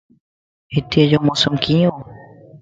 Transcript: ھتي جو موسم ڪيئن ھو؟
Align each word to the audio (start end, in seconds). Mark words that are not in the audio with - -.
ھتي 0.73 1.01
جو 1.11 1.19
موسم 1.27 1.53
ڪيئن 1.63 1.87
ھو؟ 1.93 1.99